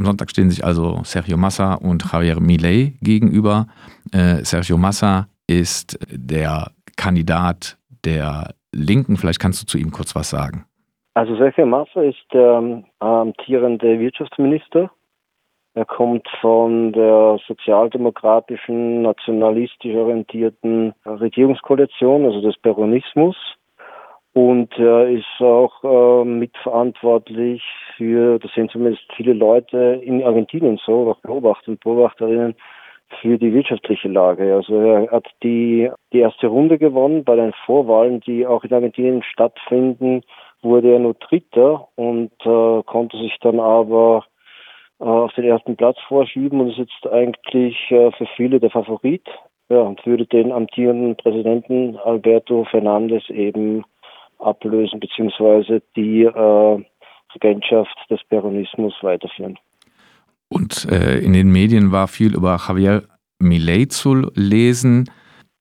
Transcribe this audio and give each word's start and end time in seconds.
Am 0.00 0.06
Sonntag 0.06 0.30
stehen 0.30 0.48
sich 0.48 0.64
also 0.64 1.00
Sergio 1.04 1.36
Massa 1.36 1.74
und 1.74 2.10
Javier 2.10 2.40
Milei 2.40 2.94
gegenüber. 3.02 3.66
Äh, 4.14 4.42
Sergio 4.44 4.78
Massa 4.78 5.26
ist 5.46 5.98
der 6.10 6.70
Kandidat 6.96 7.76
der 8.06 8.54
Linken. 8.72 9.18
Vielleicht 9.18 9.40
kannst 9.40 9.60
du 9.60 9.66
zu 9.66 9.76
ihm 9.76 9.90
kurz 9.90 10.16
was 10.16 10.30
sagen. 10.30 10.64
Also 11.12 11.36
Sergio 11.36 11.66
Massa 11.66 12.00
ist 12.00 12.24
der 12.32 12.60
ähm, 12.62 12.84
amtierende 12.98 14.00
Wirtschaftsminister. 14.00 14.90
Er 15.74 15.84
kommt 15.84 16.26
von 16.40 16.92
der 16.92 17.38
sozialdemokratischen, 17.46 19.02
nationalistisch 19.02 19.94
orientierten 19.94 20.94
Regierungskoalition, 21.04 22.24
also 22.24 22.40
des 22.40 22.56
Peronismus. 22.56 23.36
Und 24.32 24.78
er 24.78 25.08
ist 25.08 25.40
auch 25.40 25.82
äh, 25.82 26.24
mitverantwortlich 26.24 27.62
für, 27.96 28.38
das 28.38 28.52
sind 28.54 28.70
zumindest 28.70 29.02
viele 29.16 29.32
Leute 29.32 30.00
in 30.04 30.22
Argentinien 30.22 30.78
so, 30.84 31.10
auch 31.10 31.20
Beobachter 31.20 31.72
und 31.72 31.80
Beobachterinnen, 31.80 32.54
für 33.20 33.38
die 33.38 33.52
wirtschaftliche 33.52 34.08
Lage. 34.08 34.54
Also 34.54 34.80
er 34.80 35.10
hat 35.10 35.26
die, 35.42 35.90
die 36.12 36.20
erste 36.20 36.46
Runde 36.46 36.78
gewonnen 36.78 37.24
bei 37.24 37.34
den 37.34 37.52
Vorwahlen, 37.66 38.20
die 38.20 38.46
auch 38.46 38.62
in 38.62 38.72
Argentinien 38.72 39.22
stattfinden, 39.22 40.22
wurde 40.62 40.92
er 40.92 40.98
nur 41.00 41.14
Dritter 41.14 41.88
und 41.96 42.30
äh, 42.44 42.82
konnte 42.84 43.16
sich 43.18 43.36
dann 43.40 43.58
aber 43.58 44.24
äh, 45.00 45.04
auf 45.04 45.32
den 45.32 45.44
ersten 45.44 45.76
Platz 45.76 45.98
vorschieben 46.06 46.60
und 46.60 46.70
ist 46.70 46.78
jetzt 46.78 47.12
eigentlich 47.12 47.90
äh, 47.90 48.12
für 48.12 48.26
viele 48.36 48.60
der 48.60 48.70
Favorit 48.70 49.26
ja, 49.68 49.80
und 49.80 50.04
würde 50.06 50.26
den 50.26 50.52
amtierenden 50.52 51.16
Präsidenten 51.16 51.96
Alberto 51.96 52.64
Fernandez 52.64 53.28
eben 53.30 53.84
ablösen, 54.40 55.00
beziehungsweise 55.00 55.82
die 55.96 56.24
äh, 56.24 56.84
Regentschaft 57.34 57.96
des 58.10 58.20
Peronismus 58.28 58.94
weiterführen. 59.02 59.58
Und 60.48 60.86
äh, 60.90 61.18
in 61.18 61.32
den 61.32 61.50
Medien 61.50 61.92
war 61.92 62.08
viel 62.08 62.34
über 62.34 62.56
Javier 62.66 63.04
Milei 63.38 63.86
zu 63.86 64.30
lesen. 64.34 65.08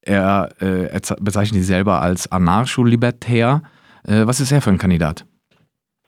Er, 0.02 0.50
äh, 0.62 0.88
er 0.88 1.02
bezeichnet 1.22 1.62
sich 1.62 1.68
selber 1.68 2.02
als 2.02 2.32
anarcho-libertär. 2.32 3.62
Äh, 4.08 4.26
was 4.26 4.40
ist 4.40 4.52
er 4.52 4.62
für 4.62 4.72
ein 4.72 4.78
Kandidat? 4.78 5.26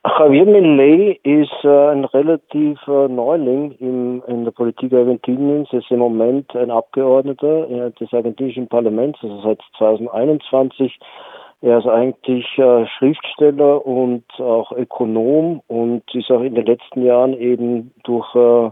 Javier 0.04 0.46
Milei 0.46 1.20
ist 1.24 1.64
äh, 1.64 1.92
ein 1.92 2.06
relativ 2.06 2.80
äh, 2.88 3.08
Neuling 3.08 3.72
im, 3.74 4.24
in 4.28 4.46
der 4.46 4.52
Politik 4.52 4.94
Argentiniens. 4.94 5.70
Er 5.72 5.80
ist 5.80 5.92
im 5.92 6.00
Moment 6.00 6.56
ein 6.56 6.72
Abgeordneter 6.72 7.92
des 7.92 8.12
argentinischen 8.12 8.68
Parlaments, 8.68 9.20
also 9.22 9.42
seit 9.44 9.60
2021 9.78 10.98
er 11.62 11.78
ist 11.78 11.88
eigentlich 11.88 12.58
äh, 12.58 12.88
Schriftsteller 12.88 13.86
und 13.86 14.26
auch 14.40 14.72
Ökonom 14.72 15.62
und 15.68 16.04
ist 16.14 16.32
auch 16.32 16.42
in 16.42 16.56
den 16.56 16.66
letzten 16.66 17.06
Jahren 17.06 17.34
eben 17.34 17.94
durch 18.04 18.34
äh, 18.36 18.72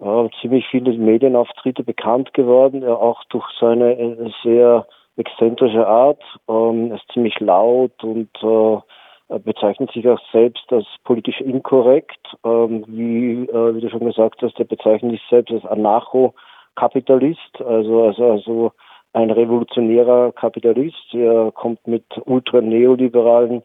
äh, 0.00 0.28
ziemlich 0.40 0.66
viele 0.70 0.92
Medienauftritte 0.92 1.82
bekannt 1.82 2.32
geworden, 2.32 2.82
er 2.82 3.00
auch 3.00 3.24
durch 3.30 3.46
seine 3.58 3.98
äh, 3.98 4.30
sehr 4.44 4.86
exzentrische 5.16 5.86
Art. 5.86 6.22
Ähm, 6.48 6.90
er 6.90 6.96
ist 6.96 7.12
ziemlich 7.12 7.38
laut 7.40 8.02
und 8.04 8.30
äh, 8.42 9.38
bezeichnet 9.40 9.90
sich 9.92 10.08
auch 10.08 10.20
selbst 10.30 10.72
als 10.72 10.86
politisch 11.02 11.40
inkorrekt. 11.40 12.36
Ähm, 12.44 12.84
wie, 12.86 13.44
äh, 13.48 13.74
wie 13.74 13.80
du 13.80 13.90
schon 13.90 14.06
gesagt 14.06 14.40
hast, 14.40 14.58
er 14.58 14.66
bezeichnet 14.66 15.12
sich 15.12 15.22
selbst 15.28 15.52
als 15.52 15.64
Anarcho-Kapitalist, 15.64 17.60
also, 17.60 18.04
also, 18.04 18.30
also 18.30 18.72
ein 19.14 19.30
revolutionärer 19.30 20.32
Kapitalist. 20.32 21.14
Er 21.14 21.52
kommt 21.52 21.86
mit 21.86 22.04
ultraneoliberalen 22.26 23.62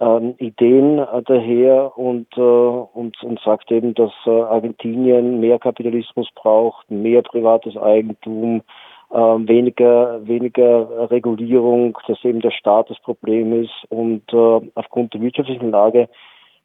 ähm, 0.00 0.34
Ideen 0.38 0.98
äh, 0.98 1.22
daher 1.24 1.96
und, 1.96 2.26
äh, 2.36 2.40
und, 2.40 3.22
und 3.22 3.40
sagt 3.40 3.70
eben, 3.70 3.94
dass 3.94 4.12
äh, 4.26 4.30
Argentinien 4.30 5.40
mehr 5.40 5.58
Kapitalismus 5.58 6.28
braucht, 6.34 6.90
mehr 6.90 7.22
privates 7.22 7.76
Eigentum, 7.76 8.62
äh, 9.10 9.16
weniger, 9.16 10.26
weniger 10.26 11.10
Regulierung, 11.10 11.96
dass 12.08 12.22
eben 12.24 12.40
der 12.40 12.50
Staat 12.50 12.90
das 12.90 12.98
Problem 13.00 13.62
ist 13.62 13.72
und 13.88 14.22
äh, 14.32 14.60
aufgrund 14.74 15.14
der 15.14 15.20
wirtschaftlichen 15.20 15.70
Lage 15.70 16.08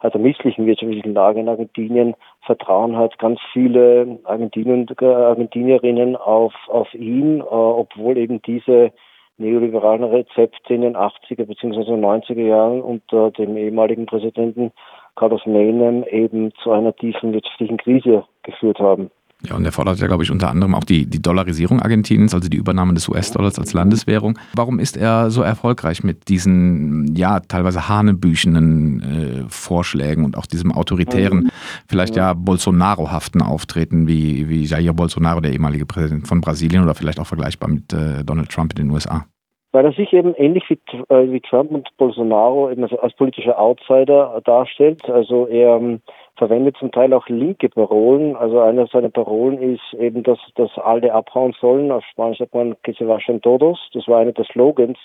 der 0.09 0.19
misslichen 0.19 0.65
wirtschaftlichen 0.65 1.13
Lage 1.13 1.39
in 1.39 1.49
Argentinien 1.49 2.15
vertrauen 2.41 2.97
halt 2.97 3.17
ganz 3.19 3.39
viele 3.53 4.19
Argentinier 4.23 4.73
und 4.73 5.03
Argentinierinnen 5.03 6.15
auf, 6.15 6.53
auf 6.67 6.93
ihn, 6.93 7.39
äh, 7.39 7.43
obwohl 7.43 8.17
eben 8.17 8.41
diese 8.41 8.91
neoliberalen 9.37 10.03
Rezepte 10.03 10.73
in 10.73 10.81
den 10.81 10.95
80er 10.95 11.45
bzw. 11.45 11.91
90er 11.93 12.45
Jahren 12.45 12.81
unter 12.81 13.31
dem 13.31 13.57
ehemaligen 13.57 14.05
Präsidenten 14.05 14.71
Carlos 15.15 15.45
Menem 15.45 16.03
eben 16.05 16.53
zu 16.63 16.71
einer 16.71 16.95
tiefen 16.95 17.33
wirtschaftlichen 17.33 17.77
Krise 17.77 18.23
geführt 18.43 18.79
haben. 18.79 19.11
Ja, 19.43 19.55
und 19.55 19.65
er 19.65 19.71
fordert 19.71 19.99
ja, 19.99 20.07
glaube 20.07 20.23
ich, 20.23 20.29
unter 20.31 20.49
anderem 20.49 20.75
auch 20.75 20.83
die, 20.83 21.07
die 21.07 21.21
Dollarisierung 21.21 21.81
Argentiniens, 21.81 22.33
also 22.33 22.47
die 22.47 22.57
Übernahme 22.57 22.93
des 22.93 23.09
US-Dollars 23.09 23.57
als 23.57 23.73
Landeswährung. 23.73 24.37
Warum 24.53 24.77
ist 24.79 24.97
er 24.97 25.31
so 25.31 25.41
erfolgreich 25.41 26.03
mit 26.03 26.27
diesen, 26.27 27.15
ja, 27.15 27.39
teilweise 27.39 27.89
hanebüchenen 27.89 29.01
äh, 29.01 29.43
Vorschlägen 29.49 30.25
und 30.25 30.37
auch 30.37 30.45
diesem 30.45 30.71
autoritären, 30.71 31.49
vielleicht 31.87 32.15
ja 32.15 32.33
Bolsonaro-haften 32.33 33.41
Auftreten 33.41 34.07
wie, 34.07 34.47
wie 34.47 34.63
Jair 34.63 34.93
Bolsonaro, 34.93 35.41
der 35.41 35.53
ehemalige 35.53 35.85
Präsident 35.85 36.27
von 36.27 36.41
Brasilien 36.41 36.83
oder 36.83 36.93
vielleicht 36.93 37.19
auch 37.19 37.27
vergleichbar 37.27 37.69
mit 37.69 37.91
äh, 37.93 38.23
Donald 38.23 38.49
Trump 38.49 38.73
in 38.77 38.85
den 38.85 38.91
USA? 38.91 39.25
Weil 39.73 39.85
er 39.85 39.93
sich 39.93 40.11
eben 40.11 40.35
ähnlich 40.35 40.69
wie, 40.69 40.79
äh, 41.13 41.31
wie 41.31 41.39
Trump 41.39 41.71
und 41.71 41.89
Bolsonaro 41.97 42.69
eben 42.69 42.83
als, 42.83 42.93
als 42.99 43.13
politischer 43.13 43.57
Outsider 43.59 44.41
darstellt. 44.43 45.09
Also 45.09 45.47
er 45.47 45.77
ähm, 45.77 46.01
verwendet 46.35 46.75
zum 46.77 46.91
Teil 46.91 47.13
auch 47.13 47.27
linke 47.29 47.69
Parolen. 47.69 48.35
Also 48.35 48.59
eine 48.59 48.87
seiner 48.87 49.09
Parolen 49.09 49.61
ist 49.61 49.93
eben, 49.93 50.23
dass, 50.23 50.39
dass 50.55 50.77
alle 50.77 51.13
abhauen 51.13 51.53
sollen. 51.61 51.91
Auf 51.91 52.03
Spanisch 52.05 52.39
sagt 52.39 52.53
man 52.53 52.75
que 52.83 52.93
se 52.93 53.07
vayan 53.07 53.41
todos. 53.41 53.79
Das 53.93 54.07
war 54.07 54.19
einer 54.19 54.33
der 54.33 54.45
Slogans 54.45 54.97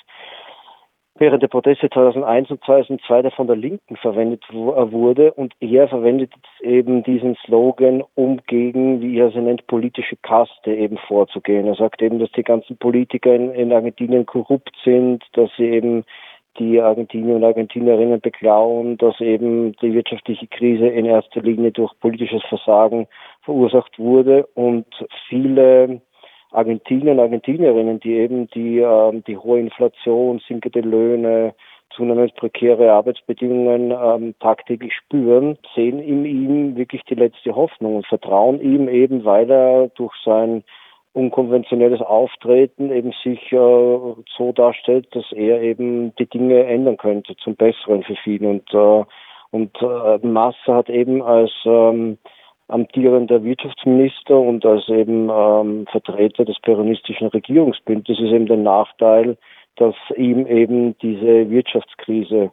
während 1.18 1.42
der 1.42 1.48
Proteste 1.48 1.88
2001 1.90 2.50
und 2.50 2.64
2002, 2.64 3.22
der 3.22 3.30
von 3.30 3.46
der 3.46 3.56
Linken 3.56 3.96
verwendet 3.96 4.44
äh, 4.50 4.54
wurde. 4.54 5.32
Und 5.32 5.54
er 5.60 5.88
verwendet 5.88 6.32
eben 6.60 7.02
diesen 7.02 7.36
Slogan, 7.44 8.02
um 8.14 8.40
gegen, 8.46 9.00
wie 9.00 9.18
er 9.18 9.30
sie 9.30 9.40
nennt, 9.40 9.66
politische 9.66 10.16
Kaste 10.16 10.74
eben 10.74 10.98
vorzugehen. 10.98 11.66
Er 11.66 11.74
sagt 11.74 12.02
eben, 12.02 12.18
dass 12.18 12.30
die 12.32 12.42
ganzen 12.42 12.76
Politiker 12.76 13.34
in, 13.34 13.52
in 13.52 13.72
Argentinien 13.72 14.26
korrupt 14.26 14.72
sind, 14.84 15.24
dass 15.32 15.50
sie 15.56 15.64
eben 15.64 16.04
die 16.58 16.80
Argentinier 16.80 17.36
und 17.36 17.44
Argentinerinnen 17.44 18.20
beklauen, 18.20 18.96
dass 18.96 19.20
eben 19.20 19.72
die 19.82 19.92
wirtschaftliche 19.92 20.46
Krise 20.46 20.86
in 20.86 21.04
erster 21.04 21.42
Linie 21.42 21.70
durch 21.70 21.92
politisches 22.00 22.42
Versagen 22.48 23.06
verursacht 23.42 23.98
wurde 23.98 24.46
und 24.54 24.86
viele 25.28 26.00
Argentinier 26.56 27.12
und 27.12 27.20
Argentinierinnen, 27.20 28.00
die 28.00 28.14
eben 28.14 28.48
die, 28.48 28.78
äh, 28.78 29.22
die 29.26 29.36
hohe 29.36 29.60
Inflation, 29.60 30.40
sinkende 30.48 30.80
Löhne, 30.80 31.54
zunehmend 31.90 32.34
prekäre 32.34 32.92
Arbeitsbedingungen 32.92 33.90
ähm, 33.90 34.34
tagtäglich 34.40 34.94
spüren, 34.94 35.58
sehen 35.74 35.98
in 35.98 36.24
ihm 36.24 36.76
wirklich 36.76 37.02
die 37.04 37.14
letzte 37.14 37.54
Hoffnung 37.54 37.96
und 37.96 38.06
vertrauen 38.06 38.60
ihm 38.60 38.88
eben, 38.88 39.24
weil 39.24 39.50
er 39.50 39.88
durch 39.96 40.14
sein 40.24 40.64
unkonventionelles 41.12 42.00
Auftreten 42.00 42.90
eben 42.90 43.12
sich 43.22 43.52
äh, 43.52 43.56
so 44.36 44.52
darstellt, 44.54 45.08
dass 45.14 45.30
er 45.32 45.60
eben 45.60 46.14
die 46.16 46.26
Dinge 46.26 46.64
ändern 46.64 46.96
könnte 46.96 47.36
zum 47.36 47.54
Besseren 47.54 48.02
für 48.02 48.16
viele. 48.16 48.48
Und, 48.48 48.74
äh, 48.74 49.04
und 49.50 49.76
äh, 49.82 50.26
Massa 50.26 50.74
hat 50.74 50.90
eben 50.90 51.22
als 51.22 51.52
ähm, 51.64 52.18
amtierender 52.68 53.42
Wirtschaftsminister 53.44 54.38
und 54.38 54.64
als 54.66 54.88
eben 54.88 55.30
ähm, 55.30 55.86
Vertreter 55.90 56.44
des 56.44 56.58
peronistischen 56.60 57.28
Regierungsbündnisses 57.28 58.30
eben 58.30 58.46
den 58.46 58.64
Nachteil, 58.64 59.36
dass 59.76 59.94
ihm 60.16 60.46
eben 60.46 60.96
diese 60.98 61.48
Wirtschaftskrise, 61.50 62.50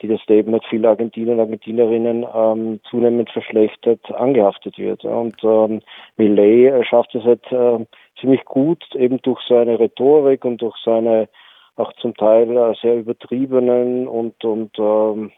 die 0.00 0.08
das 0.08 0.24
Leben 0.28 0.52
mit 0.52 0.64
vielen 0.64 0.86
Argentinier 0.86 1.34
und 1.34 1.40
Argentinerinnen 1.40 2.26
ähm, 2.34 2.80
zunehmend 2.88 3.30
verschlechtert, 3.30 4.00
angehaftet 4.12 4.78
wird. 4.78 5.04
Und 5.04 5.36
ähm, 5.42 5.82
Millet 6.16 6.86
schafft 6.86 7.14
es 7.14 7.24
halt 7.24 7.44
äh, 7.52 7.84
ziemlich 8.18 8.44
gut, 8.46 8.82
eben 8.94 9.20
durch 9.22 9.40
seine 9.46 9.78
Rhetorik 9.78 10.44
und 10.44 10.62
durch 10.62 10.76
seine 10.84 11.28
auch 11.76 11.92
zum 11.94 12.14
Teil 12.14 12.56
äh, 12.56 12.74
sehr 12.80 12.98
übertriebenen 12.98 14.06
und, 14.06 14.42
und 14.44 14.78
ähm, 14.78 15.32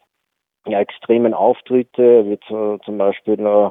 ja, 0.67 0.81
extremen 0.81 1.35
Auftritte. 1.35 2.27
Wird 2.27 2.45
äh, 2.51 2.79
zum 2.85 2.99
Beispiel 2.99 3.41
äh, 3.41 3.71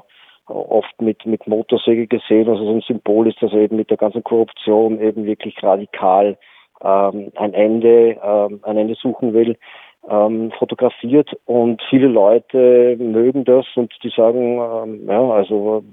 oft 0.51 1.01
mit, 1.01 1.25
mit 1.25 1.47
Motorsäge 1.47 2.07
gesehen. 2.07 2.49
Also 2.49 2.65
so 2.65 2.71
ein 2.71 2.81
Symbol 2.81 3.27
ist, 3.27 3.41
dass 3.41 3.53
eben 3.53 3.77
mit 3.77 3.89
der 3.89 3.97
ganzen 3.97 4.23
Korruption 4.23 4.99
eben 4.99 5.25
wirklich 5.25 5.61
radikal 5.63 6.37
ähm, 6.83 7.31
ein 7.35 7.53
Ende, 7.53 8.17
ähm, 8.23 8.59
ein 8.63 8.77
Ende 8.77 8.95
suchen 8.95 9.33
will, 9.33 9.57
ähm, 10.09 10.51
fotografiert. 10.57 11.29
Und 11.45 11.81
viele 11.89 12.07
Leute 12.07 12.97
mögen 12.97 13.45
das 13.45 13.65
und 13.75 13.93
die 14.03 14.09
sagen, 14.09 14.59
ähm, 14.59 15.07
ja, 15.07 15.21
also 15.29 15.83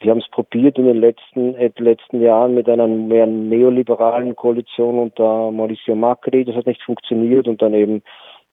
wir 0.00 0.10
haben 0.10 0.18
es 0.18 0.28
probiert 0.30 0.78
in 0.78 0.86
den 0.86 1.00
letzten, 1.00 1.54
äh, 1.54 1.70
letzten 1.78 2.20
Jahren 2.20 2.54
mit 2.54 2.68
einer 2.68 2.86
mehr 2.86 3.26
neoliberalen 3.26 4.34
Koalition 4.34 4.98
unter 4.98 5.50
Mauricio 5.50 5.94
Macri, 5.94 6.44
das 6.44 6.56
hat 6.56 6.66
nicht 6.66 6.82
funktioniert. 6.82 7.46
Und 7.46 7.62
dann 7.62 7.74
eben 7.74 8.02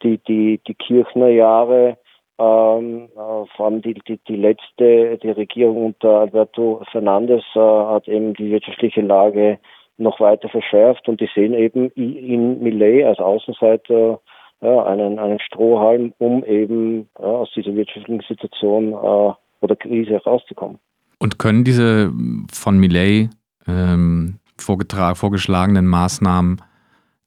die, 0.04 0.18
die, 0.20 0.60
die 0.68 0.76
Kirchner 0.76 1.30
Jahre 1.30 1.98
Ähm, 2.42 3.10
äh, 3.16 3.46
vor 3.56 3.66
allem 3.66 3.84
die, 3.84 3.94
die, 3.94 4.20
die 4.28 4.36
letzte, 4.36 5.20
die 5.22 5.30
Regierung 5.30 5.86
unter 5.88 6.22
Alberto 6.22 6.82
Fernandez 6.92 7.44
äh, 7.54 7.60
hat 7.60 8.08
eben 8.08 8.34
die 8.34 8.50
wirtschaftliche 8.50 9.02
Lage 9.02 9.60
noch 9.98 10.20
weiter 10.20 10.50
verschärft 10.50 11.08
und 11.08 11.22
die 11.22 11.30
sehen 11.36 11.54
eben 11.54 11.92
in 11.92 12.64
Millet 12.64 13.06
als 13.06 13.20
Außenseiter 13.20 14.20
ja, 14.62 14.84
einen, 14.86 15.20
einen 15.20 15.40
Strohhalm, 15.40 16.14
um 16.18 16.44
eben 16.44 17.10
ja, 17.20 17.26
aus 17.26 17.52
dieser 17.56 17.76
wirtschaftlichen 17.76 18.24
Situation 18.28 18.94
äh, 18.94 19.34
oder 19.60 19.76
Krise 19.76 20.14
herauszukommen. 20.14 20.80
Und 21.20 21.38
können 21.38 21.64
diese 21.64 22.12
von 22.52 22.80
Millet 22.80 23.30
ähm, 23.68 24.40
vorgeschlagenen 24.58 25.86
Maßnahmen 25.86 26.60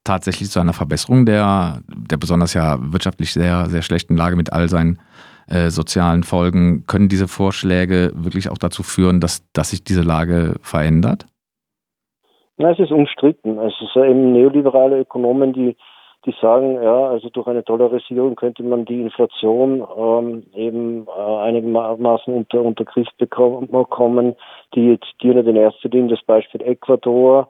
tatsächlich 0.05 0.51
zu 0.51 0.61
einer 0.61 0.73
Verbesserung 0.73 1.27
der, 1.27 1.81
der 1.89 2.17
besonders 2.17 2.55
ja 2.55 2.79
wirtschaftlich 2.81 3.33
sehr, 3.33 3.67
sehr 3.67 3.83
schlechten 3.83 4.17
Lage 4.17 4.37
mit 4.37 4.53
all 4.53 4.69
seinen 4.69 4.99
äh, 5.49 5.71
sozialen 5.71 6.23
Folgen, 6.23 6.87
können 6.87 7.09
diese 7.09 7.29
Vorschläge 7.29 8.13
wirklich 8.15 8.51
auch 8.51 8.59
dazu 8.59 8.83
führen, 8.83 9.21
dass, 9.21 9.51
dass 9.53 9.71
sich 9.71 9.85
diese 9.85 10.03
Lage 10.03 10.55
verändert? 10.63 11.27
Na, 12.57 12.71
es 12.71 12.79
ist 12.79 12.93
umstritten. 12.93 13.59
Es 13.59 13.75
ist 13.81 13.97
eben 13.97 14.33
neoliberale 14.33 15.01
Ökonomen, 15.01 15.53
die, 15.53 15.77
die 16.25 16.35
sagen, 16.41 16.81
ja, 16.83 17.09
also 17.09 17.29
durch 17.29 17.47
eine 17.47 17.63
Dollarisierung 17.63 18.37
könnte 18.37 18.63
man 18.63 18.85
die 18.85 19.01
Inflation 19.01 19.85
ähm, 19.99 20.45
eben 20.55 21.07
äh, 21.07 21.37
einigermaßen 21.41 22.33
unter, 22.33 22.63
unter 22.63 22.85
Griff 22.85 23.09
bekommen. 23.19 24.37
Die 24.75 24.99
zitieren 25.11 25.47
in 25.47 25.57
erster 25.57 25.89
Linie 25.89 26.17
das 26.17 26.25
Beispiel 26.25 26.63
Ecuador. 26.63 27.49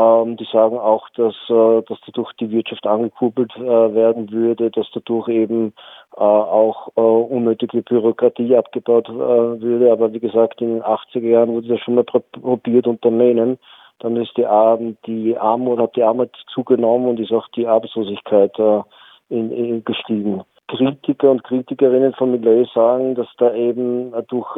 Ähm, 0.00 0.36
die 0.36 0.46
sagen 0.50 0.78
auch, 0.78 1.08
dass, 1.10 1.34
äh, 1.50 1.82
dass 1.82 1.98
dadurch 2.06 2.32
die 2.34 2.50
Wirtschaft 2.50 2.86
angekurbelt 2.86 3.54
äh, 3.56 3.94
werden 3.94 4.30
würde, 4.30 4.70
dass 4.70 4.86
dadurch 4.94 5.28
eben 5.28 5.74
äh, 6.16 6.20
auch 6.20 6.88
äh, 6.96 7.00
unnötige 7.00 7.82
Bürokratie 7.82 8.56
abgebaut 8.56 9.08
äh, 9.08 9.12
würde. 9.12 9.92
Aber 9.92 10.12
wie 10.12 10.20
gesagt, 10.20 10.62
in 10.62 10.74
den 10.74 10.82
80er 10.82 11.28
Jahren 11.28 11.52
wurde 11.52 11.68
das 11.68 11.80
schon 11.80 11.96
mal 11.96 12.04
probiert 12.04 12.86
unter 12.86 13.10
Mähnen. 13.10 13.58
Dann 13.98 14.16
ist 14.16 14.34
die, 14.38 14.46
Arm, 14.46 14.96
die 15.06 15.36
Armut, 15.36 15.78
hat 15.78 15.96
die 15.96 16.02
Armut 16.02 16.30
zugenommen 16.54 17.08
und 17.08 17.20
ist 17.20 17.32
auch 17.32 17.48
die 17.48 17.66
Arbeitslosigkeit 17.66 18.58
äh, 18.58 18.82
in, 19.28 19.52
in 19.52 19.84
gestiegen. 19.84 20.42
Kritiker 20.68 21.32
und 21.32 21.42
Kritikerinnen 21.42 22.14
von 22.14 22.30
Millet 22.30 22.70
sagen, 22.72 23.16
dass 23.16 23.26
da 23.38 23.52
eben 23.54 24.12
durch, 24.28 24.54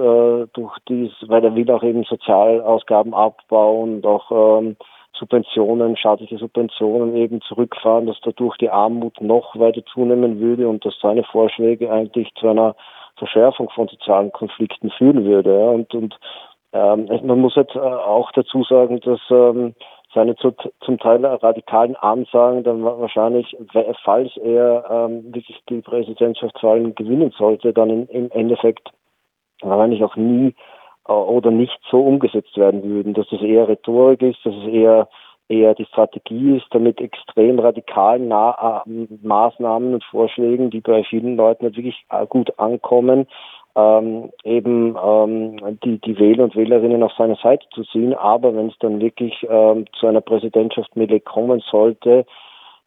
durch 0.52 0.76
dies, 0.86 1.10
weil 1.22 1.42
er 1.42 1.54
will 1.54 1.70
auch 1.70 1.82
eben 1.82 2.04
Sozialausgaben 2.04 3.14
abbauen 3.14 3.94
und 3.94 4.06
auch 4.06 4.60
ähm, 4.60 4.76
Subventionen, 5.14 5.96
staatliche 5.96 6.38
Subventionen 6.38 7.16
eben 7.16 7.40
zurückfahren, 7.42 8.06
dass 8.06 8.20
dadurch 8.22 8.56
die 8.56 8.70
Armut 8.70 9.20
noch 9.20 9.58
weiter 9.58 9.84
zunehmen 9.86 10.40
würde 10.40 10.68
und 10.68 10.84
dass 10.84 10.94
seine 11.00 11.24
Vorschläge 11.24 11.92
eigentlich 11.92 12.32
zu 12.34 12.48
einer 12.48 12.74
Verschärfung 13.16 13.70
von 13.70 13.88
sozialen 13.88 14.32
Konflikten 14.32 14.90
führen 14.90 15.24
würde. 15.24 15.70
Und, 15.70 15.94
und 15.94 16.18
ähm, 16.72 17.08
man 17.24 17.40
muss 17.40 17.54
jetzt 17.56 17.74
äh, 17.74 17.78
auch 17.78 18.32
dazu 18.32 18.64
sagen, 18.64 19.00
dass 19.00 19.20
ähm, 19.30 19.74
seine 20.14 20.36
zu, 20.36 20.54
zum 20.80 20.98
Teil 20.98 21.24
radikalen 21.24 21.96
Ansagen 21.96 22.64
dann 22.64 22.84
wahrscheinlich, 22.84 23.56
falls 24.04 24.36
er 24.38 24.84
ähm, 24.90 25.34
wirklich 25.34 25.62
die 25.68 25.80
Präsidentschaftswahlen 25.80 26.94
gewinnen 26.94 27.32
sollte, 27.36 27.72
dann 27.72 28.08
im 28.08 28.30
Endeffekt 28.30 28.90
wahrscheinlich 29.62 30.02
auch 30.04 30.16
nie 30.16 30.54
oder 31.06 31.50
nicht 31.50 31.78
so 31.90 32.00
umgesetzt 32.00 32.56
werden 32.56 32.82
würden, 32.82 33.14
dass 33.14 33.30
es 33.32 33.40
eher 33.40 33.68
Rhetorik 33.68 34.22
ist, 34.22 34.44
dass 34.44 34.54
es 34.54 34.66
eher 34.68 35.08
eher 35.48 35.74
die 35.74 35.84
Strategie 35.84 36.56
ist, 36.56 36.66
damit 36.70 37.00
extrem 37.00 37.58
radikalen 37.58 38.28
Na 38.28 38.84
äh, 38.86 39.06
Maßnahmen 39.22 39.94
und 39.94 40.04
Vorschlägen, 40.04 40.70
die 40.70 40.80
bei 40.80 41.04
vielen 41.04 41.36
Leuten 41.36 41.64
wirklich 41.64 42.04
äh, 42.10 42.26
gut 42.26 42.58
ankommen, 42.58 43.26
ähm, 43.74 44.30
eben 44.44 44.96
ähm, 45.02 45.78
die, 45.84 45.98
die 45.98 46.18
Wähler 46.18 46.44
und 46.44 46.56
Wählerinnen 46.56 47.02
auf 47.02 47.12
seine 47.18 47.36
Seite 47.36 47.66
zu 47.74 47.82
ziehen. 47.84 48.14
Aber 48.14 48.54
wenn 48.54 48.68
es 48.68 48.78
dann 48.80 49.00
wirklich 49.00 49.46
ähm, 49.48 49.84
zu 49.98 50.06
einer 50.06 50.20
Präsidentschaft 50.20 50.96
Millet 50.96 51.24
kommen 51.24 51.62
sollte, 51.70 52.10
äh, 52.20 52.24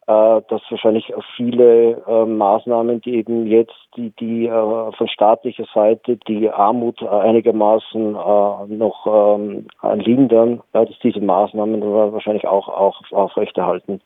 dass 0.07 0.61
wahrscheinlich 0.69 1.11
viele 1.35 2.03
äh, 2.07 2.25
Maßnahmen, 2.25 3.01
die 3.01 3.15
eben 3.15 3.47
jetzt 3.47 3.73
die, 3.97 4.11
die 4.19 4.45
äh, 4.45 4.91
von 4.91 5.07
staatlicher 5.07 5.65
Seite 5.73 6.17
die 6.27 6.49
Armut 6.49 7.01
einigermaßen 7.01 8.15
äh, 8.15 8.73
noch 8.75 9.07
ähm, 9.07 9.65
lindern, 9.93 10.61
dass 10.73 10.89
diese 11.01 11.21
Maßnahmen 11.21 11.81
wahrscheinlich 11.81 12.47
auch, 12.47 12.67
auch 12.67 13.01
aufrechterhalten 13.11 14.01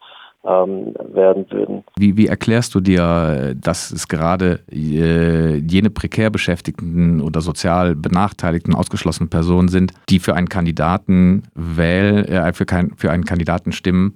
ähm, 0.46 0.94
werden 1.14 1.46
würden. 1.50 1.84
Wie, 1.98 2.16
wie 2.16 2.28
erklärst 2.28 2.74
du 2.74 2.80
dir, 2.80 3.56
dass 3.56 3.92
es 3.92 4.08
gerade 4.08 4.62
äh, 4.72 5.58
jene 5.58 5.90
prekär 5.90 6.30
beschäftigten 6.30 7.22
oder 7.22 7.42
sozial 7.42 7.96
benachteiligten, 7.96 8.74
ausgeschlossenen 8.74 9.30
Personen 9.30 9.68
sind, 9.68 9.92
die 10.10 10.20
für 10.20 10.36
einen 10.36 10.48
Kandidaten 10.48 11.44
wählen, 11.56 12.26
äh, 12.26 12.54
für, 12.54 12.66
kein, 12.66 12.92
für 12.96 13.12
einen 13.12 13.26
Kandidaten 13.26 13.74
stimmen, 13.74 14.16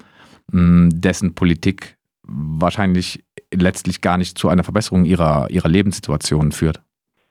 dessen 0.52 1.36
Politik 1.36 1.98
wahrscheinlich 2.24 3.24
letztlich 3.54 4.02
gar 4.02 4.18
nicht 4.18 4.38
zu 4.38 4.50
einer 4.50 4.64
Verbesserung 4.64 5.06
ihrer, 5.06 5.50
ihrer 5.50 5.70
Lebenssituation 5.70 6.52
führt. 6.52 6.82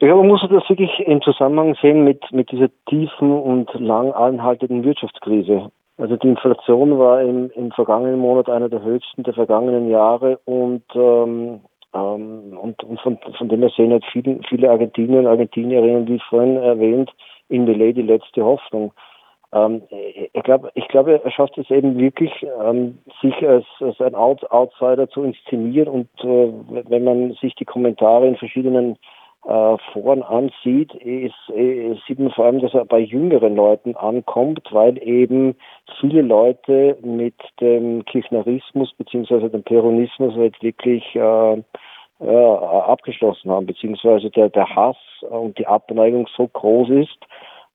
Ja, 0.00 0.17
man 0.17 0.26
muss 0.26 0.41
das 0.43 0.69
wirklich 0.69 0.91
im 1.06 1.23
Zusammenhang 1.23 1.76
sehen 1.81 2.03
mit, 2.03 2.20
mit 2.32 2.50
dieser 2.50 2.69
tiefen 2.88 3.31
und 3.31 3.73
lang 3.75 4.12
anhaltenden 4.12 4.82
Wirtschaftskrise. 4.82 5.70
Also 5.97 6.17
die 6.17 6.29
Inflation 6.29 6.99
war 6.99 7.23
im, 7.23 7.50
im 7.50 7.70
vergangenen 7.70 8.19
Monat 8.19 8.49
einer 8.49 8.69
der 8.69 8.82
höchsten 8.82 9.23
der 9.23 9.35
vergangenen 9.35 9.88
Jahre 9.88 10.41
und, 10.44 10.82
ähm, 10.94 11.61
ähm, 11.94 12.59
und, 12.61 12.82
und 12.82 13.00
von, 13.00 13.19
von 13.38 13.49
dem 13.49 13.61
her 13.61 13.70
sehen 13.76 13.93
halt 13.93 14.05
viele, 14.11 14.41
viele 14.49 14.70
Argentinier 14.70 15.20
und 15.20 15.26
Argentinierinnen, 15.29 16.09
wie 16.09 16.20
vorhin 16.29 16.56
erwähnt, 16.56 17.11
in 17.49 17.64
Millet 17.64 17.97
die 17.97 18.03
letzte 18.03 18.44
Hoffnung. 18.44 18.93
Ähm, 19.52 19.82
ich 20.32 20.43
glaube, 20.43 20.70
ich 20.75 20.88
glaube, 20.88 21.20
er 21.22 21.31
schafft 21.31 21.58
es 21.58 21.70
eben 21.70 21.99
wirklich, 21.99 22.32
ähm, 22.62 22.99
sich 23.20 23.46
als, 23.46 23.66
als 23.81 24.00
ein 24.00 24.14
Out 24.14 24.50
Outsider 24.50 25.08
zu 25.08 25.22
inszenieren 25.22 25.88
und 25.88 26.08
äh, 26.25 26.52
wenn 26.88 27.04
man 27.04 27.32
sich 27.34 27.54
die 27.56 27.66
Kommentare 27.66 28.26
in 28.26 28.37
verschiedenen 28.37 28.96
äh, 29.44 29.76
Foren 29.93 30.22
ansieht, 30.22 30.94
ist, 30.94 31.34
ist, 31.49 32.06
sieht 32.06 32.19
man 32.19 32.31
vor 32.31 32.46
allem, 32.46 32.60
dass 32.60 32.75
er 32.75 32.84
bei 32.84 33.00
jüngeren 33.00 33.56
Leuten 33.56 33.96
ankommt, 33.96 34.69
weil 34.70 35.02
eben 35.02 35.56
viele 36.00 36.22
Leute 36.22 36.96
mit 37.02 37.34
dem 37.60 38.04
Kirchnerismus 38.04 38.93
beziehungsweise 38.94 39.50
dem 39.50 39.64
Peronismus 39.64 40.34
halt 40.34 40.62
wirklich 40.62 41.04
äh, 41.14 41.62
äh, 42.20 42.37
abgeschlossen 42.37 43.50
haben, 43.50 43.66
beziehungsweise 43.66 44.31
der, 44.31 44.49
der 44.49 44.69
Hass 44.75 44.96
und 45.28 45.58
die 45.58 45.66
Abneigung 45.66 46.28
so 46.37 46.46
groß 46.46 46.90
ist, 46.90 47.19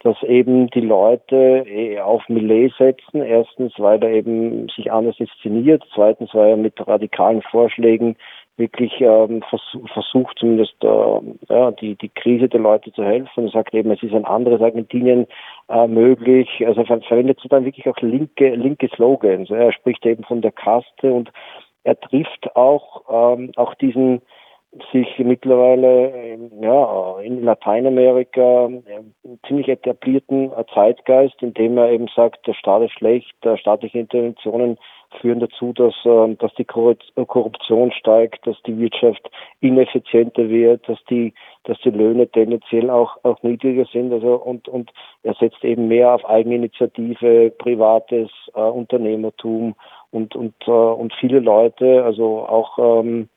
dass 0.07 0.23
eben 0.23 0.69
die 0.69 0.79
Leute 0.79 1.65
eh, 1.67 1.99
auf 1.99 2.29
Millet 2.29 2.71
setzen. 2.77 3.21
Erstens, 3.21 3.73
weil 3.77 4.01
er 4.01 4.11
eben 4.11 4.69
sich 4.69 4.89
anders 4.89 5.19
inszeniert. 5.19 5.83
Zweitens, 5.93 6.33
weil 6.33 6.51
er 6.51 6.57
mit 6.57 6.75
radikalen 6.87 7.41
Vorschlägen 7.41 8.15
wirklich 8.55 9.01
ähm, 9.01 9.43
vers 9.49 9.77
versucht, 9.91 10.39
zumindest 10.39 10.81
äh, 10.81 11.19
ja, 11.49 11.71
die, 11.71 11.95
die 11.95 12.07
Krise 12.07 12.47
der 12.47 12.61
Leute 12.61 12.93
zu 12.93 13.03
helfen. 13.03 13.47
Er 13.47 13.51
sagt 13.51 13.73
eben, 13.73 13.91
es 13.91 14.01
ist 14.01 14.13
ein 14.13 14.23
anderes 14.23 14.61
Argentinien 14.61 15.27
äh, 15.67 15.87
möglich. 15.87 16.65
Also 16.65 16.81
er 16.81 17.01
verwendet 17.01 17.41
dann 17.49 17.65
wirklich 17.65 17.89
auch 17.89 17.99
linke, 17.99 18.55
linke 18.55 18.87
Slogans. 18.95 19.49
Er 19.49 19.73
spricht 19.73 20.05
eben 20.05 20.23
von 20.23 20.41
der 20.41 20.53
Kaste 20.53 21.11
und 21.11 21.33
er 21.83 21.99
trifft 21.99 22.55
auch, 22.55 23.35
ähm, 23.37 23.51
auch 23.57 23.75
diesen 23.75 24.21
sich 24.91 25.07
mittlerweile 25.19 26.37
ja, 26.61 27.19
in 27.19 27.43
Lateinamerika 27.43 28.69
ziemlich 29.47 29.67
etablierten 29.67 30.51
Zeitgeist, 30.73 31.41
indem 31.41 31.77
er 31.77 31.91
eben 31.91 32.07
sagt, 32.15 32.45
der 32.47 32.53
Staat 32.53 32.83
ist 32.83 32.93
schlecht, 32.93 33.35
staatliche 33.59 33.99
Interventionen 33.99 34.77
führen 35.21 35.39
dazu, 35.39 35.73
dass, 35.73 35.95
ähm, 36.05 36.37
dass 36.37 36.53
die 36.55 36.65
Korruption 36.65 37.91
steigt, 37.91 38.45
dass 38.45 38.57
die 38.63 38.77
Wirtschaft 38.77 39.29
ineffizienter 39.61 40.49
wird, 40.49 40.87
dass 40.87 40.99
die, 41.09 41.33
dass 41.63 41.77
die 41.81 41.91
Löhne 41.91 42.27
tendenziell 42.27 42.89
auch, 42.89 43.17
auch 43.23 43.41
niedriger 43.43 43.85
sind. 43.91 44.11
Also 44.11 44.35
und, 44.35 44.67
und 44.67 44.91
er 45.23 45.33
setzt 45.35 45.63
eben 45.63 45.87
mehr 45.87 46.13
auf 46.13 46.25
Eigeninitiative, 46.27 47.51
privates 47.57 48.29
äh, 48.53 48.61
Unternehmertum 48.61 49.75
und, 50.11 50.35
und, 50.35 50.55
äh, 50.67 50.71
und 50.71 51.13
viele 51.19 51.39
Leute, 51.39 52.03
also 52.03 52.39
auch 52.39 53.01
ähm, 53.01 53.29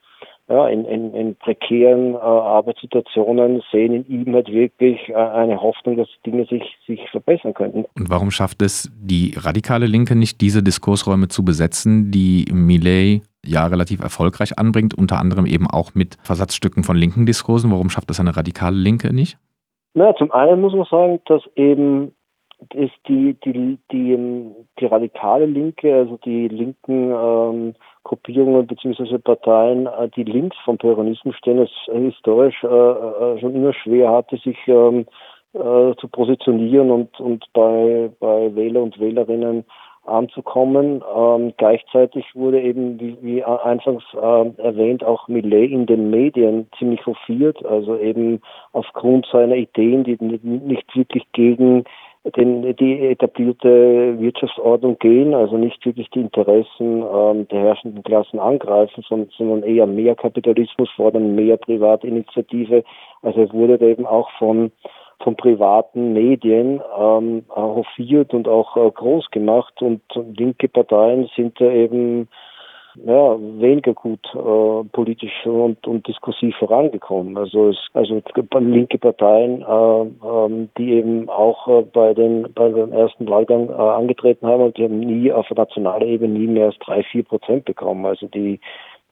ja, 0.51 0.67
in, 0.67 0.85
in, 0.85 1.15
in 1.15 1.37
prekären 1.37 2.15
äh, 2.15 2.19
Arbeitssituationen 2.19 3.63
sehen 3.71 3.95
in 3.95 4.07
ihm 4.09 4.35
halt 4.35 4.49
wirklich 4.49 5.09
äh, 5.09 5.15
eine 5.15 5.63
Hoffnung, 5.63 5.97
dass 5.97 6.09
Dinge 6.27 6.45
sich, 6.47 6.65
sich 6.89 7.01
verbessern 7.11 7.55
könnten. 7.55 7.85
Und 7.97 8.11
warum 8.11 8.33
schafft 8.33 8.61
es 8.61 8.91
die 9.01 9.35
radikale 9.37 9.87
Linke 9.87 10.17
nicht, 10.17 10.41
diese 10.41 10.65
Diskursräume 10.65 11.29
zu 11.29 11.45
besetzen, 11.45 12.11
die 12.11 12.47
Millet 12.53 13.23
ja 13.47 13.65
relativ 13.67 14.03
erfolgreich 14.03 14.59
anbringt, 14.59 14.93
unter 14.93 15.21
anderem 15.21 15.47
eben 15.47 15.69
auch 15.69 15.95
mit 15.95 16.19
Versatzstücken 16.25 16.83
von 16.83 16.97
linken 16.97 17.27
Diskursen? 17.27 17.71
Warum 17.71 17.89
schafft 17.89 18.11
das 18.11 18.19
eine 18.19 18.37
radikale 18.37 18.77
Linke 18.77 19.15
nicht? 19.15 19.39
Na, 19.95 20.15
zum 20.17 20.33
einen 20.33 20.61
muss 20.61 20.75
man 20.75 20.87
sagen, 20.91 21.21
dass 21.27 21.43
eben 21.55 22.13
ist 22.75 22.95
die, 23.09 23.35
die, 23.45 23.79
die, 23.91 24.13
ähm, 24.13 24.55
die 24.79 24.87
radikale 24.87 25.47
Linke, 25.47 25.95
also 25.95 26.19
die 26.25 26.49
linken 26.49 27.11
ähm, 27.11 27.75
Gruppierungen 28.05 28.67
bzw. 28.67 29.19
Parteien, 29.19 29.87
äh, 29.87 30.09
die 30.11 30.25
links 30.25 30.57
vom 30.65 30.79
Peronismus 30.79 31.37
stehen, 31.37 31.59
es 31.59 31.71
historisch 31.93 32.63
äh, 32.63 32.67
äh, 32.67 33.41
schon 33.41 33.55
immer 33.55 33.73
schwer 33.73 34.11
hatte, 34.11 34.37
sich 34.39 34.59
ähm, 34.67 35.07
äh, 35.53 35.95
zu 35.97 36.09
positionieren 36.11 36.91
und, 36.91 37.19
und 37.21 37.45
bei, 37.53 38.11
bei 38.21 38.55
Wähler 38.55 38.83
und 38.83 39.01
Wählerinnen 39.01 39.65
anzukommen. 40.05 41.03
Ähm, 41.17 41.53
gleichzeitig 41.57 42.25
wurde 42.35 42.61
eben, 42.61 42.99
wie, 43.01 43.17
wie 43.21 43.45
anfangs 43.45 44.05
äh, 44.15 44.63
erwähnt, 44.63 45.05
auch 45.05 45.29
Millet 45.29 45.71
in 45.71 45.87
den 45.87 46.11
Medien 46.11 46.69
ziemlich 46.79 47.05
hofiert, 47.07 47.65
also 47.65 47.97
eben 47.99 48.41
aufgrund 48.73 49.27
seiner 49.31 49.57
Ideen, 49.57 50.05
die 50.05 50.17
nicht 50.21 50.97
wirklich 50.97 51.25
gegen 51.33 51.85
den, 52.37 52.77
die 52.77 53.07
etablierte 53.07 54.21
Wirtschaftsordnung 54.21 54.99
gehen, 54.99 55.35
also 55.35 55.57
nicht 55.57 55.85
wirklich 55.87 56.11
die 56.11 56.21
Interessen 56.21 57.03
ähm, 57.03 57.49
der 57.49 57.61
herrschenden 57.61 58.03
Klassen 58.03 58.39
angreifen, 58.39 59.03
sondern, 59.09 59.31
sondern 59.37 59.63
eher 59.63 59.87
mehr 59.87 60.15
Kapitalismus 60.15 60.91
fordern, 60.97 61.35
mehr 61.35 61.57
Privatinitiative. 61.57 62.85
Also 63.23 63.41
er 63.41 63.53
wurde 63.53 63.79
eben 63.87 64.07
auch 64.07 64.31
von 64.39 64.71
von 65.23 65.37
privaten 65.37 66.15
Medien 66.15 66.81
ähm, 66.99 67.45
hofiert 67.55 68.33
und 68.33 68.49
auch 68.49 68.77
äh, 68.77 68.91
groß 68.91 69.31
gemacht 69.31 69.83
und 69.83 70.01
linke 70.15 70.67
Parteien 70.69 71.29
sind 71.37 71.61
da 71.61 71.71
eben 71.71 72.29
ja, 73.05 73.37
weniger 73.39 73.95
gut 73.95 74.21
äh, 74.35 74.85
politisch 74.93 75.47
und, 75.47 75.87
und 75.87 76.07
diskursiv 76.07 76.55
vorangekommen. 76.57 77.37
Also 77.37 77.69
es 77.69 77.79
also 77.95 78.21
linke 78.59 78.99
Parteien, 78.99 79.63
äh, 79.63 80.03
äh, 80.03 80.69
die 80.79 80.93
eben 80.93 81.29
auch 81.29 81.69
äh, 81.69 81.83
bei 81.83 82.15
den 82.15 82.53
bei 82.55 82.69
dem 82.69 82.93
ersten 82.93 83.29
Wahlgang 83.29 83.69
äh, 83.69 83.73
angetreten 83.73 84.47
haben 84.47 84.63
und 84.63 84.77
die 84.77 84.85
haben 84.85 85.01
nie 85.01 85.33
auf 85.33 85.51
nationaler 85.51 86.07
Ebene 86.07 86.39
nie 86.39 86.47
mehr 86.47 86.67
als 86.67 86.79
drei, 86.79 87.03
vier 87.03 87.23
Prozent 87.25 87.65
bekommen. 87.65 88.05
Also 88.07 88.27
die 88.27 88.61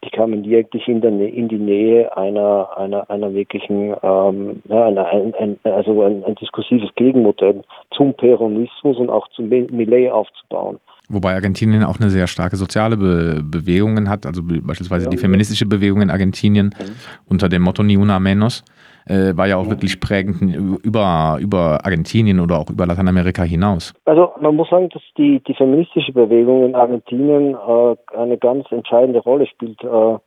die 0.05 0.11
kamen 0.11 0.45
wirklich 0.45 0.87
in, 0.87 1.01
der, 1.01 1.11
in 1.11 1.49
die 1.49 1.59
Nähe 1.59 2.17
einer, 2.17 2.69
einer, 2.77 3.11
einer 3.11 3.33
wirklichen, 3.33 3.95
ähm, 4.03 4.63
ja, 4.69 4.87
einer, 4.87 5.07
ein, 5.07 5.35
ein, 5.35 5.59
also 5.65 6.03
ein, 6.03 6.25
ein 6.25 6.35
diskursives 6.37 6.91
Gegenmodell 6.95 7.63
zum 7.91 8.15
Peronismus 8.15 8.97
und 8.97 9.11
auch 9.11 9.29
zum 9.29 9.49
Millet 9.49 10.11
aufzubauen. 10.11 10.79
Wobei 11.09 11.35
Argentinien 11.35 11.85
auch 11.85 11.99
eine 11.99 12.11
sehr 12.11 12.27
starke 12.27 12.57
soziale 12.57 12.97
Be 12.97 13.43
Bewegungen 13.43 14.11
hat, 14.11 14.27
also 14.27 14.43
beispielsweise 14.45 15.07
ja, 15.07 15.11
die 15.11 15.17
feministische 15.17 15.67
Bewegung 15.67 16.03
in 16.03 16.11
Argentinien 16.11 16.67
mhm. 16.67 16.93
unter 17.29 17.49
dem 17.49 17.63
Motto 17.63 17.83
Ni 17.83 17.97
una 17.97 18.21
menos 18.21 18.63
äh, 19.09 19.37
war 19.37 19.47
ja 19.47 19.57
auch 19.57 19.69
wirklich 19.69 20.01
prägend 20.01 20.41
über, 20.85 21.39
über 21.41 21.85
Argentinien 21.85 22.41
oder 22.41 22.59
auch 22.59 22.71
über 22.71 22.87
Lateinamerika 22.87 23.43
hinaus. 23.43 23.95
Also 24.05 24.33
man 24.41 24.57
muss 24.57 24.69
sagen, 24.69 24.89
dass 24.91 25.03
die, 25.17 25.43
die 25.47 25.55
feministische 25.55 26.13
Bewegung 26.13 26.65
in 26.67 26.75
Argentinien 26.75 27.55
äh, 27.55 28.17
eine 28.17 28.39
ganz 28.39 28.71
entscheidende 28.71 29.21
Rolle 29.21 29.47
spielt 29.47 29.83
äh, 29.83 30.19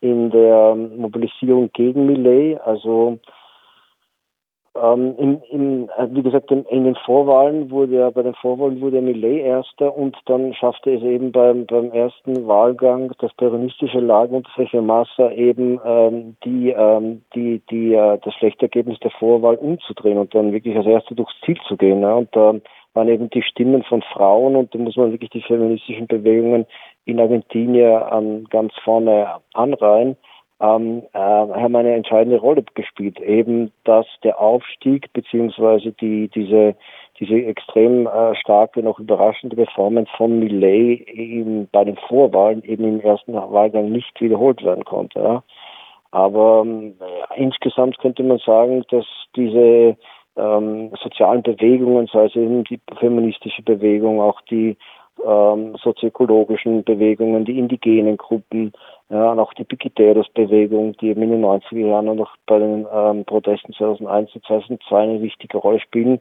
in 0.00 0.30
der 0.30 0.74
Mobilisierung 0.74 1.70
gegen 1.72 2.06
Millet. 2.06 2.60
Also 2.60 3.18
ähm, 4.82 5.14
in, 5.18 5.40
in, 5.50 5.88
äh, 5.96 6.08
wie 6.10 6.22
gesagt, 6.22 6.50
in, 6.50 6.64
den 6.84 6.96
Vorwahlen 7.04 7.70
wurde 7.70 7.96
er, 7.96 8.10
bei 8.10 8.22
den 8.22 8.34
Vorwahlen 8.34 8.80
wurde 8.80 9.00
Millet 9.00 9.44
erster 9.44 9.96
und 9.96 10.16
dann 10.26 10.54
schaffte 10.54 10.94
es 10.94 11.02
eben 11.02 11.32
beim, 11.32 11.66
beim 11.66 11.90
ersten 11.92 12.46
Wahlgang 12.46 13.12
das 13.18 13.32
peronistische 13.34 14.00
Lager 14.00 14.36
und 14.36 14.46
Sergio 14.56 14.82
Massa 14.82 15.30
eben 15.32 15.80
ähm, 15.84 16.36
die, 16.44 16.70
ähm, 16.70 17.22
die, 17.34 17.62
die, 17.70 17.94
äh, 17.94 18.18
das 18.22 18.34
schlechte 18.34 18.66
Ergebnis 18.66 18.98
der 19.00 19.10
Vorwahl 19.12 19.56
umzudrehen 19.56 20.18
und 20.18 20.34
dann 20.34 20.52
wirklich 20.52 20.76
als 20.76 20.86
erster 20.86 21.14
durchs 21.14 21.34
Ziel 21.44 21.58
zu 21.66 21.76
gehen. 21.76 22.02
Ja. 22.02 22.14
Und 22.14 22.28
da 22.32 22.54
waren 22.94 23.08
eben 23.08 23.30
die 23.30 23.42
Stimmen 23.42 23.82
von 23.82 24.02
Frauen 24.02 24.56
und 24.56 24.74
da 24.74 24.78
muss 24.78 24.96
man 24.96 25.12
wirklich 25.12 25.30
die 25.30 25.42
feministischen 25.42 26.06
Bewegungen 26.06 26.66
in 27.04 27.20
Argentinien 27.20 28.02
ähm, 28.10 28.46
ganz 28.50 28.72
vorne 28.82 29.36
anreihen 29.54 30.16
ähm, 30.60 31.02
äh, 31.12 31.18
haben 31.18 31.76
eine 31.76 31.94
entscheidende 31.94 32.38
Rolle 32.38 32.64
gespielt. 32.74 33.20
Eben, 33.20 33.72
dass 33.84 34.06
der 34.24 34.40
Aufstieg 34.40 35.12
beziehungsweise 35.12 35.92
die 35.92 36.28
diese 36.28 36.74
diese 37.18 37.34
extrem 37.34 38.06
äh, 38.06 38.34
starke, 38.36 38.82
noch 38.82 38.98
überraschende 38.98 39.56
Performance 39.56 40.10
von 40.16 40.38
Millet 40.38 41.08
eben 41.08 41.68
bei 41.72 41.84
den 41.84 41.96
Vorwahlen 41.96 42.62
eben 42.64 42.84
im 42.84 43.00
ersten 43.00 43.34
Wahlgang 43.34 43.90
nicht 43.90 44.20
wiederholt 44.20 44.62
werden 44.62 44.84
konnte. 44.84 45.20
Ja. 45.20 45.42
Aber 46.10 46.64
äh, 46.66 47.42
insgesamt 47.42 47.98
könnte 47.98 48.22
man 48.22 48.38
sagen, 48.38 48.84
dass 48.90 49.06
diese 49.34 49.96
ähm, 50.36 50.90
sozialen 51.02 51.42
Bewegungen, 51.42 52.06
sei 52.12 52.26
es 52.26 52.36
eben 52.36 52.64
die 52.64 52.80
feministische 52.98 53.62
Bewegung, 53.62 54.20
auch 54.20 54.40
die 54.42 54.76
ähm, 55.24 55.76
sozioökologischen 55.82 56.84
Bewegungen, 56.84 57.44
die 57.44 57.58
indigenen 57.58 58.16
Gruppen, 58.16 58.72
ja, 59.08 59.30
und 59.30 59.38
auch 59.38 59.54
die 59.54 59.64
Piqueteros-Bewegung, 59.64 60.96
die 60.96 61.10
eben 61.10 61.22
in 61.22 61.30
den 61.30 61.44
90er 61.44 61.86
Jahren 61.86 62.08
und 62.08 62.20
auch 62.20 62.34
bei 62.46 62.58
den 62.58 62.86
ähm, 62.92 63.24
Protesten 63.24 63.72
2001 63.72 64.34
und 64.34 64.44
2002 64.44 65.00
eine 65.00 65.22
wichtige 65.22 65.58
Rolle 65.58 65.80
spielen, 65.80 66.20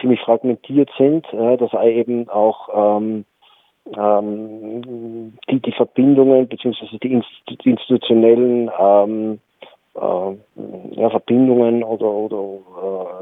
ziemlich 0.00 0.20
fragmentiert 0.20 0.90
sind, 0.98 1.26
ja, 1.32 1.56
dass 1.56 1.72
eben 1.84 2.28
auch 2.28 2.68
ähm, 2.98 3.24
ähm, 3.96 5.34
die, 5.50 5.60
die 5.60 5.72
Verbindungen 5.72 6.48
beziehungsweise 6.48 6.98
die, 6.98 7.22
die 7.48 7.70
institutionellen 7.70 8.70
ähm, 8.78 9.40
äh, 9.94 11.00
ja, 11.00 11.10
Verbindungen 11.10 11.82
oder, 11.82 12.10
oder 12.10 12.58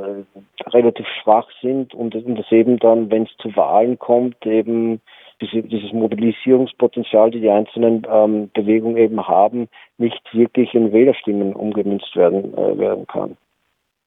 äh, 0.07 0.69
relativ 0.71 1.07
schwach 1.23 1.49
sind 1.61 1.95
und, 1.95 2.15
und 2.15 2.39
das 2.39 2.51
eben 2.51 2.79
dann, 2.79 3.11
wenn 3.11 3.25
es 3.25 3.37
zu 3.39 3.55
Wahlen 3.57 3.99
kommt, 3.99 4.45
eben 4.47 5.01
diese, 5.41 5.63
dieses 5.63 5.93
Mobilisierungspotenzial, 5.93 7.31
die 7.31 7.41
die 7.41 7.51
einzelnen 7.51 8.07
ähm, 8.11 8.51
Bewegungen 8.55 8.97
eben 8.97 9.27
haben, 9.27 9.69
nicht 9.99 10.23
wirklich 10.33 10.75
in 10.75 10.93
Wählerstimmen 10.93 11.55
umgemünzt 11.55 12.15
werden, 12.17 12.55
äh, 12.57 12.79
werden 12.79 13.07
kann. 13.07 13.37